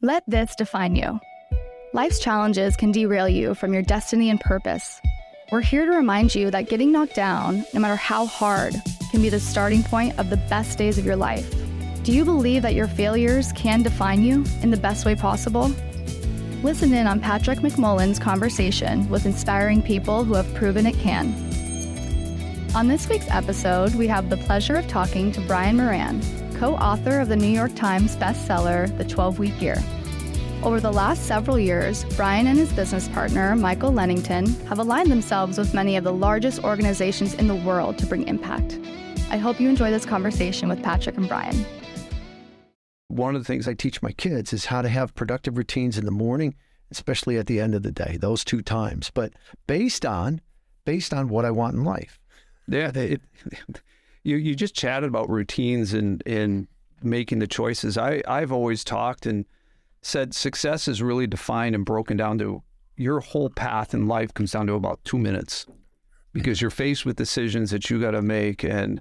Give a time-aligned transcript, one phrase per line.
[0.00, 1.18] Let this define you.
[1.92, 5.00] Life's challenges can derail you from your destiny and purpose.
[5.50, 8.76] We're here to remind you that getting knocked down, no matter how hard,
[9.10, 11.52] can be the starting point of the best days of your life.
[12.04, 15.72] Do you believe that your failures can define you in the best way possible?
[16.62, 21.34] Listen in on Patrick McMullan's conversation with inspiring people who have proven it can.
[22.76, 26.20] On this week's episode, we have the pleasure of talking to Brian Moran,
[26.58, 29.76] co author of the New York Times bestseller, The 12 Week Year.
[30.64, 35.56] Over the last several years, Brian and his business partner, Michael Lennington, have aligned themselves
[35.56, 38.76] with many of the largest organizations in the world to bring impact.
[39.30, 41.64] I hope you enjoy this conversation with Patrick and Brian.
[43.06, 46.06] One of the things I teach my kids is how to have productive routines in
[46.06, 46.56] the morning,
[46.90, 49.32] especially at the end of the day, those two times, but
[49.68, 50.40] based on
[50.84, 52.18] based on what I want in life.
[52.66, 53.20] Yeah, it,
[54.28, 56.68] you you just chatted about routines and and
[57.02, 57.96] making the choices.
[57.96, 59.46] I I've always talked and
[60.02, 62.62] said success is really defined and broken down to
[62.96, 65.66] your whole path in life comes down to about two minutes
[66.32, 69.00] because you're faced with decisions that you got to make and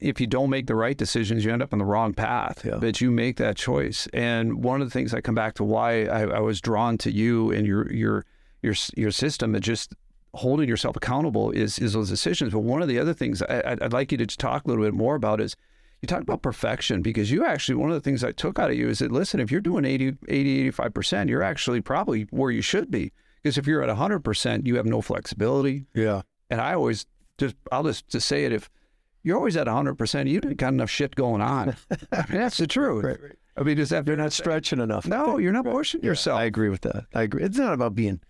[0.00, 2.62] if you don't make the right decisions, you end up on the wrong path.
[2.62, 2.76] Yeah.
[2.76, 4.06] But you make that choice.
[4.12, 7.10] And one of the things I come back to why I, I was drawn to
[7.10, 8.26] you and your your
[8.60, 9.94] your your system, and just
[10.34, 12.52] holding yourself accountable is is those decisions.
[12.52, 14.94] But one of the other things I, would like you to talk a little bit
[14.94, 15.56] more about is
[16.02, 18.76] you talk about perfection because you actually, one of the things I took out of
[18.76, 22.60] you is that, listen, if you're doing 80, 80 85%, you're actually probably where you
[22.60, 23.12] should be.
[23.42, 25.86] Because if you're at 100%, you have no flexibility.
[25.94, 26.22] Yeah.
[26.50, 27.06] And I always
[27.38, 28.68] just, I'll just, just say it if
[29.22, 31.74] you're always at 100%, you didn't got enough shit going on.
[32.12, 33.04] I mean, that's the truth.
[33.04, 33.38] Right, right.
[33.56, 35.06] I mean, does that you're not stretching enough.
[35.06, 36.38] No, you're not pushing yeah, yourself.
[36.38, 37.06] I agree with that.
[37.14, 37.44] I agree.
[37.44, 38.20] It's not about being,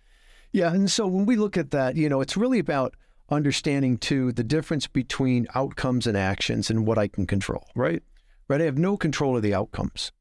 [0.55, 0.73] yeah.
[0.73, 2.95] And so when we look at that, you know, it's really about
[3.29, 7.67] understanding too the difference between outcomes and actions and what I can control.
[7.75, 8.01] Right.
[8.47, 8.61] Right.
[8.61, 10.13] I have no control of the outcomes.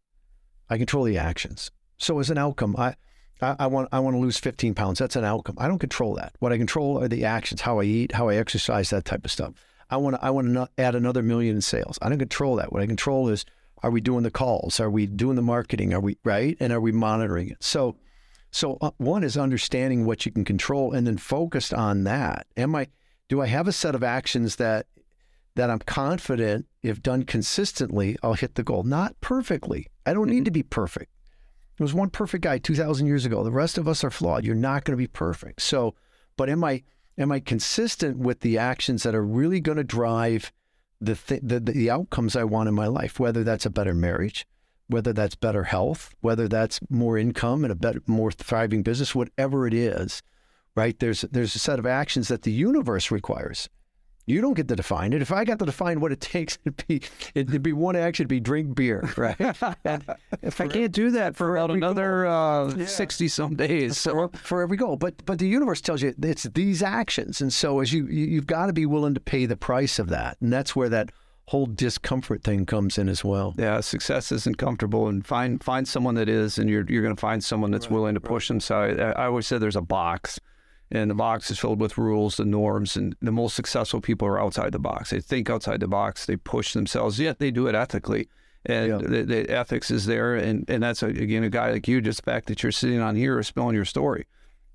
[0.68, 1.70] I control the actions.
[1.98, 2.96] So as an outcome, I,
[3.40, 4.98] I, I want I want to lose 15 pounds.
[4.98, 5.54] That's an outcome.
[5.58, 6.34] I don't control that.
[6.40, 9.30] What I control are the actions, how I eat, how I exercise, that type of
[9.30, 9.52] stuff.
[9.88, 11.96] I want to I want to add another million in sales.
[12.02, 12.72] I don't control that.
[12.72, 13.44] What I control is
[13.84, 14.80] are we doing the calls?
[14.80, 15.94] Are we doing the marketing?
[15.94, 16.56] Are we right?
[16.58, 17.62] And are we monitoring it?
[17.62, 17.96] So
[18.54, 22.46] so uh, one is understanding what you can control and then focused on that.
[22.56, 22.86] Am I
[23.28, 24.86] do I have a set of actions that
[25.56, 28.84] that I'm confident if done consistently I'll hit the goal.
[28.84, 29.88] Not perfectly.
[30.06, 30.44] I don't need mm-hmm.
[30.44, 31.10] to be perfect.
[31.76, 33.42] There was one perfect guy 2000 years ago.
[33.42, 34.44] The rest of us are flawed.
[34.44, 35.60] You're not going to be perfect.
[35.60, 35.96] So,
[36.36, 36.84] but am I
[37.18, 40.52] am I consistent with the actions that are really going to drive
[41.00, 44.46] the, th- the the outcomes I want in my life, whether that's a better marriage,
[44.88, 49.66] whether that's better health, whether that's more income and a better, more thriving business, whatever
[49.66, 50.22] it is,
[50.76, 50.98] right?
[50.98, 53.68] There's there's a set of actions that the universe requires.
[54.26, 55.20] You don't get to define it.
[55.20, 57.02] If I got to define what it takes, it'd be
[57.34, 59.36] it'd be one action, it'd be drink beer, right?
[60.42, 63.30] if I can't do that for, about another sixty uh, yeah.
[63.30, 66.82] some days, so for, for, every goal, but but the universe tells you it's these
[66.82, 69.98] actions, and so as you, you you've got to be willing to pay the price
[69.98, 71.10] of that, and that's where that
[71.48, 73.54] whole discomfort thing comes in as well.
[73.58, 77.20] Yeah, success isn't comfortable, and find find someone that is, and you're you're going to
[77.20, 78.28] find someone that's right, willing to right.
[78.28, 78.98] push themselves.
[78.98, 80.40] I, I always say there's a box,
[80.90, 84.40] and the box is filled with rules and norms, and the most successful people are
[84.40, 85.10] outside the box.
[85.10, 86.26] They think outside the box.
[86.26, 87.20] They push themselves.
[87.20, 88.28] Yet they do it ethically.
[88.66, 88.96] And yeah.
[88.96, 92.00] the, the, ethics is there, and, and that's again a guy like you.
[92.00, 94.24] Just the fact that you're sitting on here spilling your story,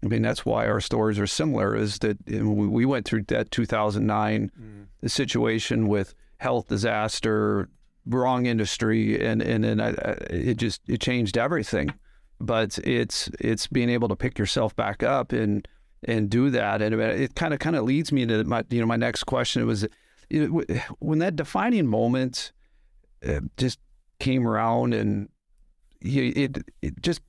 [0.03, 1.75] I mean, that's why our stories are similar.
[1.75, 5.09] Is that we went through that 2009 mm.
[5.09, 7.69] situation with health disaster,
[8.05, 9.89] wrong industry, and and and I,
[10.29, 11.94] it just it changed everything.
[12.41, 15.67] But it's it's being able to pick yourself back up and
[16.03, 18.88] and do that, and it kind of kind of leads me to my you know
[18.88, 19.88] my next question was
[21.00, 22.51] when that defining moment
[23.27, 23.79] uh, just
[24.19, 25.29] came around and
[26.01, 27.21] it it just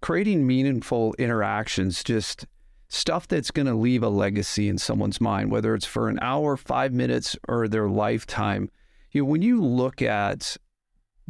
[0.00, 2.46] creating meaningful interactions just
[2.92, 6.58] stuff that's going to leave a legacy in someone's mind, whether it's for an hour,
[6.58, 8.70] five minutes, or their lifetime.
[9.12, 10.58] You know, when you look at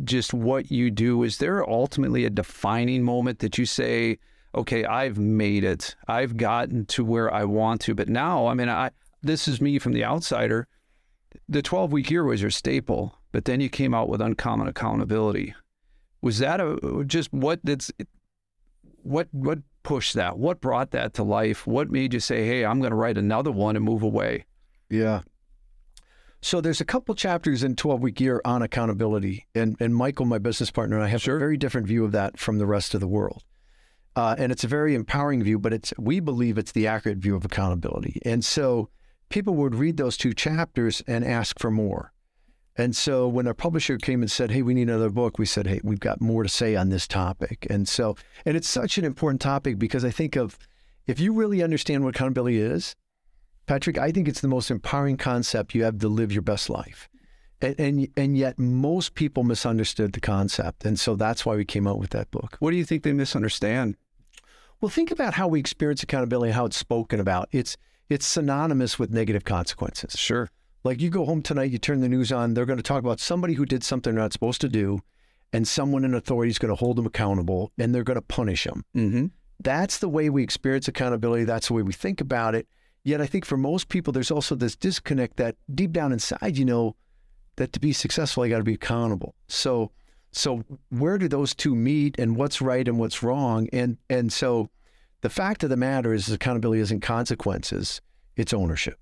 [0.03, 4.19] just what you do, is there ultimately a defining moment that you say,
[4.57, 5.95] okay, I've made it.
[6.09, 7.95] I've gotten to where I want to.
[7.95, 8.91] But now, I mean, I
[9.23, 10.67] this is me from the outsider.
[11.49, 15.55] The 12 week year was your staple, but then you came out with uncommon accountability.
[16.23, 17.93] Was that a just what that's
[19.03, 20.39] what what push that?
[20.39, 21.67] What brought that to life?
[21.67, 24.45] What made you say, hey, I'm going to write another one and move away?
[24.91, 25.23] Yeah.
[26.41, 29.47] So there's a couple chapters in 12 Week Year on accountability.
[29.55, 31.37] And, and Michael, my business partner, and I have sure.
[31.37, 33.45] a very different view of that from the rest of the world.
[34.15, 37.35] Uh, and it's a very empowering view, but it's we believe it's the accurate view
[37.35, 38.21] of accountability.
[38.25, 38.91] And so
[39.31, 42.13] people would read those two chapters and ask for more.
[42.77, 45.67] And so when our publisher came and said, "Hey, we need another book," we said,
[45.67, 48.17] "Hey, we've got more to say on this topic." And so,
[48.47, 50.59] and it's such an important topic because I think of
[51.07, 52.97] if you really understand what accountability is,
[53.67, 57.09] Patrick, I think it's the most empowering concept you have to live your best life.
[57.61, 61.87] And, and and yet most people misunderstood the concept, and so that's why we came
[61.87, 62.57] out with that book.
[62.59, 63.97] What do you think they misunderstand?
[64.81, 67.49] Well, think about how we experience accountability, how it's spoken about.
[67.53, 67.77] It's
[68.09, 70.19] it's synonymous with negative consequences.
[70.19, 70.51] Sure.
[70.85, 73.21] Like you go home tonight, you turn the news on, they're going to talk about
[73.21, 75.01] somebody who did something they're not supposed to do,
[75.53, 78.65] and someone in authority is going to hold them accountable, and they're going to punish
[78.65, 78.85] them.
[78.97, 79.27] Mm-hmm.
[79.61, 81.45] That's the way we experience accountability.
[81.45, 82.67] That's the way we think about it.
[83.05, 86.65] Yet I think for most people, there's also this disconnect that deep down inside, you
[86.65, 86.97] know,
[87.57, 89.35] that to be successful, I got to be accountable.
[89.49, 89.91] So,
[90.31, 93.69] so where do those two meet, and what's right and what's wrong?
[93.73, 94.71] And and so,
[95.21, 98.01] the fact of the matter is, accountability isn't consequences;
[98.37, 98.99] it's ownership,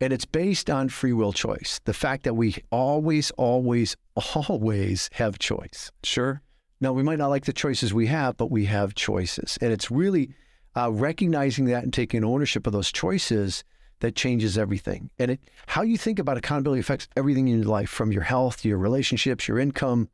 [0.00, 1.80] and it's based on free will choice.
[1.84, 3.96] The fact that we always, always,
[4.48, 5.90] always have choice.
[6.02, 6.42] Sure.
[6.80, 9.90] Now we might not like the choices we have, but we have choices, and it's
[9.90, 10.30] really
[10.76, 13.64] uh, recognizing that and taking ownership of those choices
[14.00, 15.10] that changes everything.
[15.18, 18.64] And it, how you think about accountability affects everything in your life, from your health
[18.64, 20.08] your relationships, your income.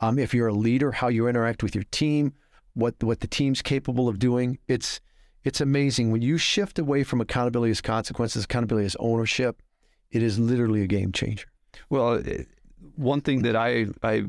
[0.00, 2.34] Um, if you're a leader, how you interact with your team,
[2.74, 4.58] what what the team's capable of doing.
[4.68, 5.00] It's
[5.44, 9.62] it's amazing when you shift away from accountability as consequences, accountability as ownership.
[10.10, 11.46] It is literally a game changer.
[11.88, 12.42] Well, uh,
[12.96, 14.26] one thing that I I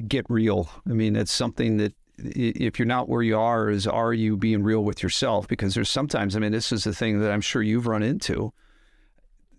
[0.00, 0.70] get real.
[0.88, 4.62] I mean, it's something that if you're not where you are, is are you being
[4.62, 5.48] real with yourself?
[5.48, 8.52] Because there's sometimes, I mean, this is the thing that I'm sure you've run into,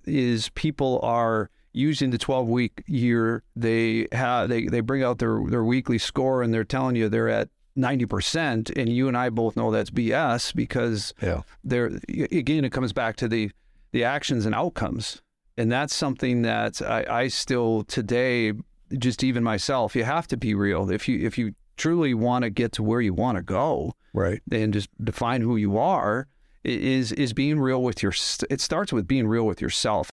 [0.05, 3.43] is people are using the 12 week year.
[3.55, 7.29] They have they they bring out their their weekly score and they're telling you they're
[7.29, 11.41] at 90%, and you and I both know that's BS because yeah.
[11.63, 13.51] they're again it comes back to the
[13.91, 15.21] the actions and outcomes.
[15.55, 18.53] And that's something that I, I still today
[18.97, 20.89] just even myself, you have to be real.
[20.91, 24.41] If you if you truly want to get to where you want to go, right,
[24.51, 26.27] and just define who you are,
[26.63, 28.13] is is being real with your.
[28.49, 30.09] It starts with being real with yourself.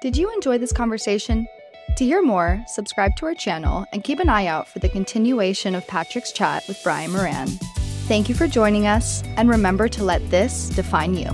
[0.00, 1.46] Did you enjoy this conversation?
[1.98, 5.74] To hear more, subscribe to our channel and keep an eye out for the continuation
[5.74, 7.48] of Patrick's chat with Brian Moran.
[8.06, 11.26] Thank you for joining us, and remember to let this define you.